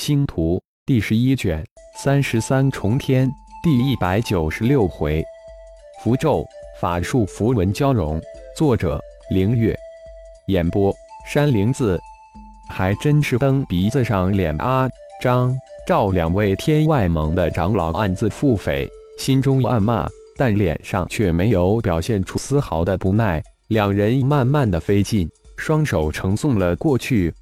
[0.00, 1.62] 星图第十一卷
[2.02, 3.30] 三十三重天
[3.62, 5.22] 第一百九十六回，
[6.02, 6.42] 符咒
[6.80, 8.18] 法术符文交融。
[8.56, 8.98] 作者：
[9.30, 9.78] 凌月。
[10.46, 10.90] 演播：
[11.28, 12.00] 山灵子。
[12.70, 14.88] 还真是蹬鼻子上脸啊！
[15.20, 15.54] 张、
[15.86, 18.88] 赵两位天外盟的长老暗自腹诽，
[19.18, 23.42] 心中暗骂，但脸上却没有表现出丝毫的不耐。
[23.68, 25.28] 两人慢慢的飞近，
[25.58, 27.34] 双手呈送了过去。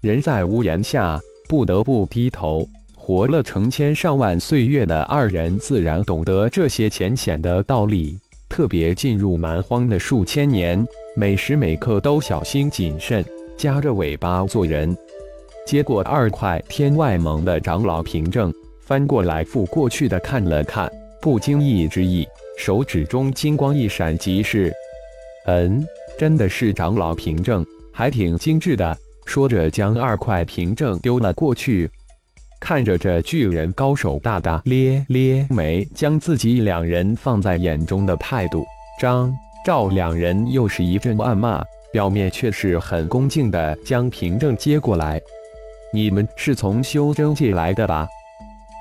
[0.00, 1.20] 人在屋檐下，
[1.50, 2.64] 不得不低头。
[2.94, 8.16] 活了成千上万岁月的二人，自然懂得这些浅显的道理。
[8.48, 13.24] 特别进入蛮荒的数千年，每时每刻都小心谨慎，
[13.56, 14.96] 夹着尾巴做人。
[15.66, 20.88] 接过二块天外盟的长老凭证，翻过来覆过去的看了看，
[21.20, 22.24] 不经意之意，
[22.58, 24.72] 手指中金光一闪，即是。
[25.46, 25.84] 嗯，
[26.16, 28.96] 真的是长老凭证，还挺精致的。
[29.30, 31.88] 说着，将二块凭证丢了过去。
[32.58, 38.64] 看着这巨人高手，大大咧咧没，将自己两人放在眼中的态度，
[39.00, 39.32] 张
[39.64, 45.20] 赵两人又是一阵暗骂，表面却是很恭敬的将凭证接过来。
[45.92, 48.08] 你们是从修真界来的吧？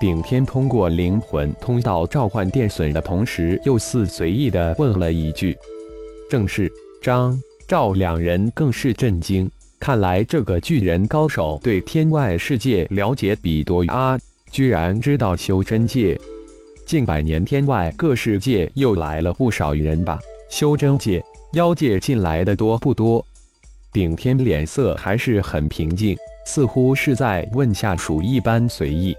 [0.01, 5.55] 顶天通过灵魂通道召唤电损的同时，又似随意的问了一句
[6.27, 6.71] ：“正是。”
[7.03, 9.49] 张赵两人更是震惊。
[9.79, 14.19] 看来这个巨人高手对天外世界了解比多啊！
[14.51, 16.19] 居然知道修真界，
[16.85, 20.19] 近百年天外各世界又来了不少人吧？
[20.49, 23.25] 修真界、妖界进来的多不多？
[23.93, 29.15] 顶天脸色还是很平静，似乎是在问下属一般随意。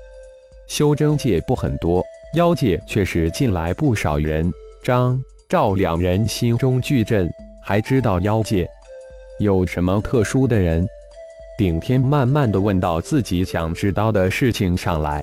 [0.68, 4.52] 修真界不很多，妖界却是进来不少人。
[4.82, 7.32] 张赵两人心中巨震，
[7.64, 8.68] 还知道妖界。
[9.40, 10.86] 有什么特殊的人？
[11.56, 15.22] 顶天慢慢的问到自己想知道的事情上来。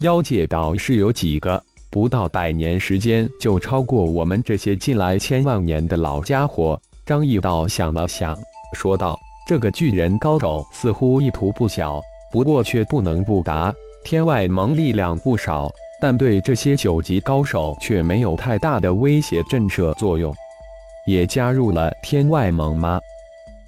[0.00, 6.78] 妖界倒是有几个，不到百年时间就超过我们这些进来千万年的老家伙。
[7.06, 8.38] 张毅道想了想，
[8.74, 9.18] 说道
[9.48, 13.74] ：“这个巨人高手似乎意图不小，不过却不能不答。
[14.04, 15.70] 天外盟力量不少，
[16.02, 20.34] 但对这些九级高手却没有太大的威胁震慑作用。
[21.06, 23.00] 也加入了天外盟吗？”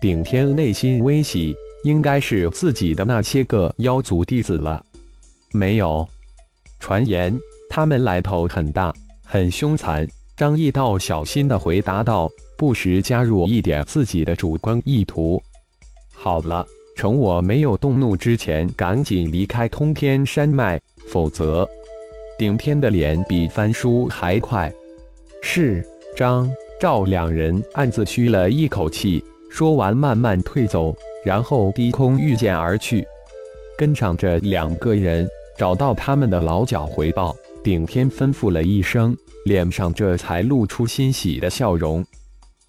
[0.00, 4.82] 顶天内心微喜，应该是自己的那些个妖族弟子了。
[5.52, 6.08] 没有，
[6.78, 7.38] 传言
[7.68, 10.08] 他们来头很大，很凶残。
[10.34, 15.42] 张毅道小心的回答道，不时加入一点自己的主观意图。
[16.14, 16.66] 好了，
[16.96, 21.68] 趁我没有动怒之前，赶紧离开通天山脉，否则……
[22.38, 24.72] 顶天的脸比翻书还快。
[25.42, 26.50] 是张
[26.80, 29.22] 赵两人暗自吁了一口气。
[29.50, 33.04] 说完，慢慢退走，然后低空御剑而去。
[33.76, 35.28] 跟上这两个人，
[35.58, 37.36] 找到他们的老脚回报。
[37.62, 42.02] 顶天吩咐了一声，脸上这才露出欣喜的笑容。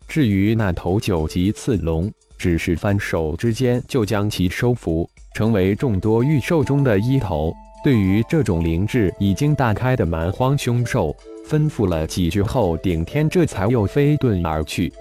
[0.08, 7.54] 至于那头九级刺龙，只是翻手之间就将其收服，成为众多御兽中的一头。
[7.84, 11.16] 对于这种灵智已经大开的蛮荒凶兽，
[11.48, 14.92] 吩咐了几句后，顶天这才又飞遁而去。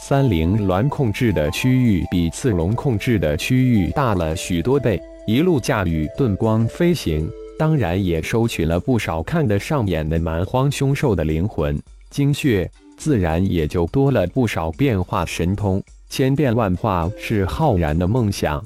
[0.00, 7.28] 三灵鸾控制的区域比刺龙控制的区域大了许多倍，一路驾驭遁光飞行，
[7.58, 11.76] 当然也收取了不少看得上眼的蛮荒凶兽的灵魂
[12.10, 15.82] 精血，自然也就多了不少变化神通。
[16.08, 18.64] 千变万化是浩然的梦想，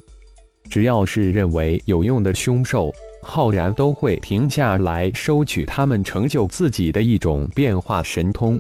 [0.68, 8.56] 只要是认为有用的凶兽，浩然都会停下来收取他们，成就自己的一种变化神通。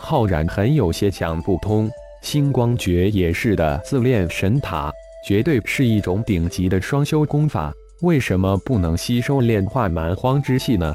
[0.00, 1.88] 浩然很有些想不通，
[2.22, 4.90] 星光诀也是的，自炼神塔
[5.26, 10.92] 绝对是一种顶级的双修功法，为什么不能吸收炼化蛮荒之气呢？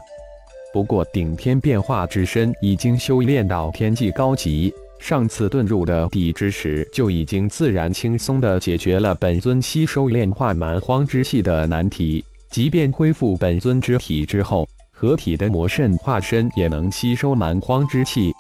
[0.73, 12.25] 不过顶天变化之身已经修炼到天际高级，上次遁入的地之时就已经自然轻松的解决了本尊吸收炼化蛮荒之气的难题。
[12.49, 18.33] 即便恢复本尊之体之后，合体的魔圣化身也能吸收蛮荒之气。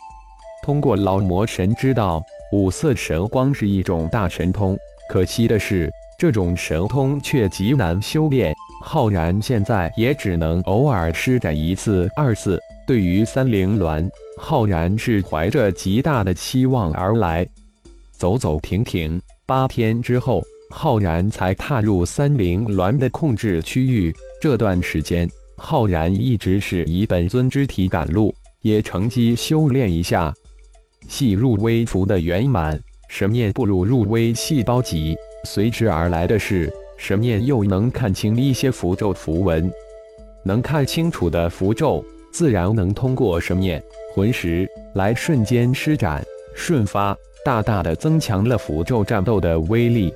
[0.65, 2.19] 通过老魔神知道，
[2.51, 4.75] 五色神光是一种大神通。
[5.07, 8.51] 可惜的是，这种神通却极难修炼。
[8.81, 12.59] 浩然现在也只能偶尔施展一次、二次。
[12.87, 14.09] 对于三灵鸾，
[14.39, 17.47] 浩然是怀着极大的期望而来。
[18.13, 20.41] 走走停停，八天之后，
[20.71, 24.11] 浩然才踏入三灵鸾的控制区域。
[24.41, 28.33] 这段时间，浩然一直是以本尊之体赶路，
[28.63, 30.33] 也乘机修炼一下。
[31.07, 32.79] 细入微符的圆满，
[33.09, 35.15] 神念步入入微细胞级，
[35.45, 39.71] 随之而来的是神念又能看清一些符咒符文。
[40.43, 43.81] 能看清楚的符咒，自然能通过神念
[44.13, 46.23] 魂石来瞬间施展、
[46.55, 50.13] 瞬发，大大的增强了符咒战斗的威力。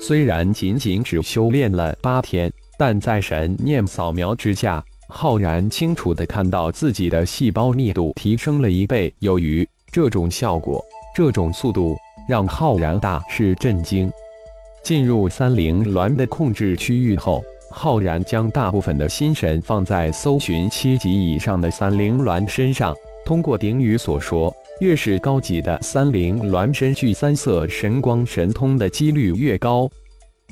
[0.00, 9.66] 虽然仅仅只修炼了八天，但在神念扫描之下，浩然清楚的看到自己的细胞密度提升了一倍有余。
[9.94, 11.96] 这种效果，这种速度，
[12.28, 14.10] 让浩然大是震惊。
[14.82, 17.40] 进入三灵鸾的控制区域后。
[17.70, 22.94] 浩然将大部分的心神放在搜寻七级以上的三灵鸾身上。
[23.24, 29.88] 通过鼎宇所说，越是高级的三灵鸾身具三色神光神通的几率越高。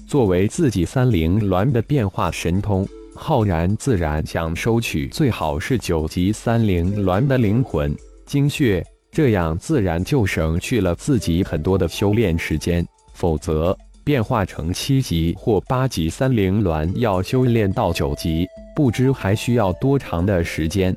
[0.08, 7.92] 作为自己三灵鸾的变化神通，浩然自然想收取最好是九级三灵鸾的灵魂
[8.26, 12.84] 精血，这样自然就省去了自己很多的修炼时间。
[13.12, 20.96] 否则，变化成七级或八级三灵鸾，要修炼到九级，不知还需要多长的时间。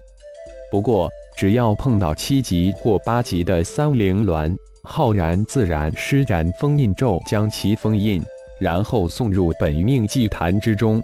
[0.71, 8.23] 不过，只要碰到七级或八级的三灵鸾，浩然自然施展封印咒，将其封印，
[8.59, 11.03] 然后送入本命祭坛之中。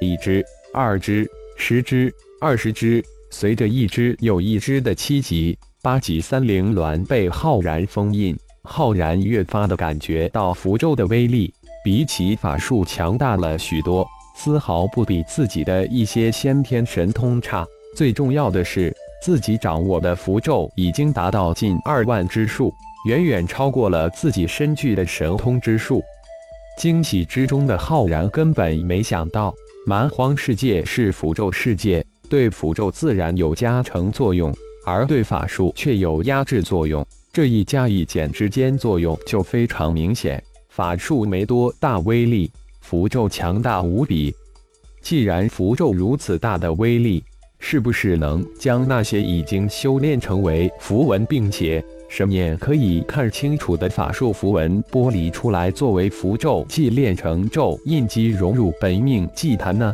[0.00, 0.44] 一只、
[0.74, 1.24] 二只、
[1.56, 3.00] 十只、二十只，
[3.30, 8.38] 随着一只又一只的七级、八级三灵鸾被浩然封印。
[8.62, 11.52] 浩然越发的感觉到符咒的威力
[11.82, 14.06] 比起法术强大了许多，
[14.36, 17.66] 丝毫不比自己的一些先天神通差。
[17.96, 22.72] 最重要的是，自己掌握的符咒已经达到近二万之数，
[23.08, 26.00] 远远超过了自己身具的神通之数。
[26.78, 29.52] 惊喜之中的浩然根本没想到，
[29.84, 37.06] 蛮荒世界是符咒世界，对符咒自然有加成作用，而对法术却有压制作用。
[37.32, 40.42] 这一加一减之间作用就非常明显。
[40.68, 42.50] 法术没多大威力，
[42.80, 44.34] 符咒强大无比。
[45.00, 47.22] 既然符咒如此大的威力，
[47.58, 59.92] 是不是能将那些已经修炼成为符文，并且神念可以看清楚的法术符文剥离出来，作为符咒祭炼成咒印记，融入本命祭坛呢？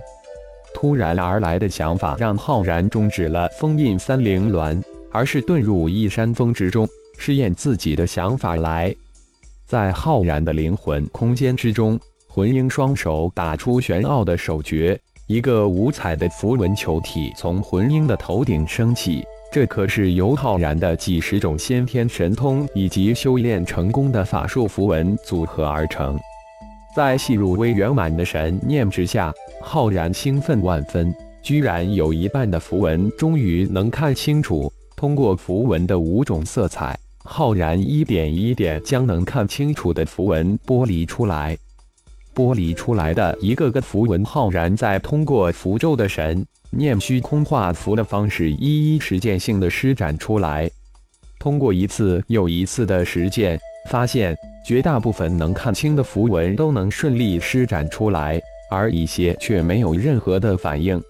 [0.74, 6.88] 突然而来的想法让浩然终止了封印三灵鸾，而是遁入一山峰之中。
[7.20, 8.94] 试验自己的想法来，
[9.66, 11.98] 在浩然的灵魂空间之中，
[12.28, 19.24] 魂婴双手打出玄奥的手诀，一个五彩的符文球体从魂婴的头顶升起。
[19.50, 26.16] 这可是由浩然的几十种先天神通以及修炼成功的法术符文组合而成。
[26.94, 34.72] 在细入微圆满的神念之下，浩然兴奋万分，居然有一半的符文终于能看清楚。
[34.96, 36.98] 通过符文的五种色彩。
[37.30, 41.58] 浩然一点一点将能看清楚的符文剥离出来，
[42.34, 50.70] 剥离出来的一个个符文，浩然再通过符咒的神念虚空化符的方式，一一实践性的施展出来。
[51.38, 54.34] 通过一次又一次的实践，发现
[54.66, 58.40] 绝大部分能看清的符文都能顺利施展出来，
[58.70, 61.00] 而一些却没有任何的反应。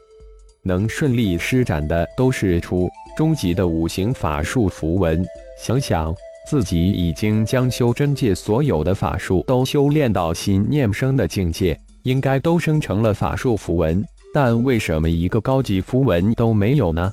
[0.63, 5.25] 能顺利施展的都是初中级的五行法术符文。
[5.61, 6.15] 想想
[6.49, 17.13] 自己已经将修真界所有的法术都修炼到心念生的境界，应该都生成了法术符文，但为什么一个高级符文都没有呢？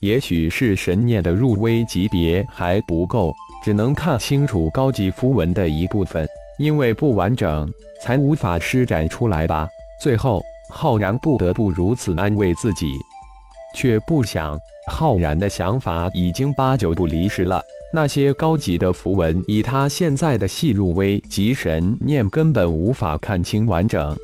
[0.00, 3.32] 也许是神念的入微级别还不够，
[3.64, 7.72] 只能看清楚高级符文的一部分，因为不完整
[8.02, 9.66] 才无法施展出来吧。
[10.00, 12.98] 最后，浩然不得不如此安慰自己，
[13.74, 14.58] 却不想。
[14.90, 17.62] 浩然的想法已经八九不离十了。
[17.90, 24.14] 那些高级的符文，以他现在的细入微及神念，根本无法看清完整。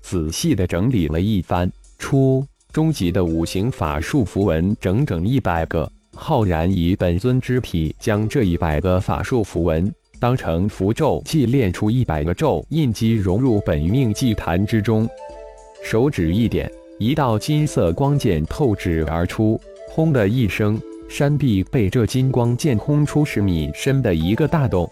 [0.00, 5.90] 仔细的整理了一番，初中级的五行法术符文整整一百个。
[6.14, 15.08] 浩然以本尊之体，将这一百个法术符文当成符咒，祭炼出一百个咒印记，融入本命祭坛之中。
[15.82, 19.58] 手指一点，一道金色光剑透指而出。
[19.88, 24.88] 轰的一声，山壁被这金光剑轰出十米深的一个大洞。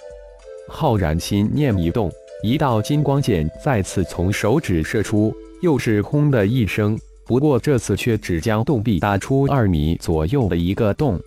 [0.67, 2.11] 浩然心念一动，
[2.43, 6.99] 一道金光剑再次从手指射出，又是轰的一声。
[7.27, 11.21] 不过这次却只将洞壁打出二米左右的一个洞，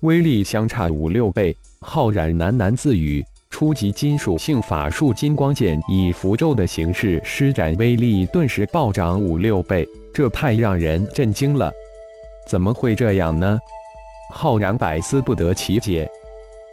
[0.00, 1.54] 威力相差五六倍。
[1.80, 11.72] 浩然喃喃自语：“初级金属性法术金光剑以符咒的形式施展，威力顿时暴涨五六倍，这太让人震惊了。”
[12.48, 13.58] 怎么会这样呢？
[14.32, 16.08] 浩然百思不得其解。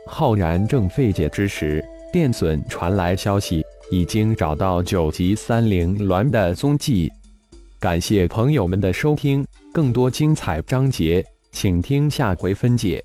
[0.06, 7.12] 浩然正费解之时，电损传来消息，已经找到九级三灵鸾的踪迹。
[7.80, 13.04] 感谢朋友们的收听，更多精彩章节，请听下回分解。